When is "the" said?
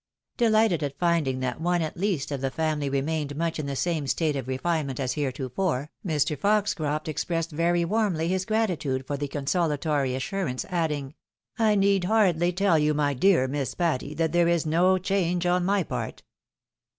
2.41-2.49, 3.67-3.75, 9.15-9.27